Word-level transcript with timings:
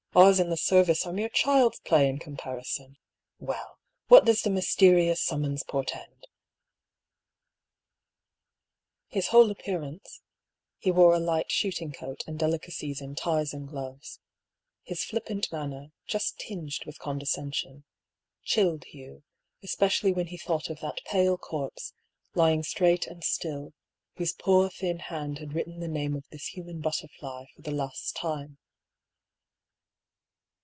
"Ours 0.21 0.41
in 0.41 0.49
the 0.49 0.57
service 0.57 1.05
are 1.05 1.13
mere 1.13 1.29
child's 1.29 1.79
play 1.79 2.09
in 2.09 2.19
comparison! 2.19 2.97
Well, 3.39 3.79
what 4.09 4.25
does 4.25 4.41
the 4.41 4.49
mys 4.49 4.75
terious 4.75 5.19
summons 5.19 5.63
portend?" 5.63 6.27
A 9.13 9.13
MORAL 9.13 9.13
DUEL. 9.13 9.21
71 9.21 9.21
His 9.21 9.27
whole 9.29 9.49
appearance— 9.51 10.21
he 10.81 10.91
wore 10.91 11.13
a 11.15 11.19
light 11.19 11.49
shooting 11.49 11.93
coat 11.93 12.25
and 12.27 12.37
delicacies 12.37 12.99
in 12.99 13.15
ties 13.15 13.53
and 13.53 13.69
gloves— 13.69 14.19
his 14.83 15.01
flippant 15.05 15.49
man 15.49 15.69
ner, 15.69 15.91
just 16.07 16.37
tinged 16.37 16.83
with 16.85 16.99
condescension— 16.99 17.85
chilled 18.43 18.83
Hugh, 18.83 19.23
espe 19.65 19.85
cially 19.87 20.13
when 20.13 20.27
he 20.27 20.35
thought 20.37 20.69
of 20.69 20.81
that 20.81 20.99
pale 21.05 21.37
corpse, 21.37 21.93
lying 22.35 22.63
straight 22.63 23.07
and 23.07 23.23
still, 23.23 23.71
whose 24.17 24.33
poor 24.33 24.69
thin 24.69 24.99
hand 24.99 25.39
had 25.39 25.53
written 25.53 25.79
the 25.79 25.87
name 25.87 26.17
of 26.17 26.27
this 26.31 26.47
human 26.47 26.81
butterfly 26.81 27.45
for 27.55 27.61
the 27.61 27.71
last 27.71 28.13
time. 28.13 28.57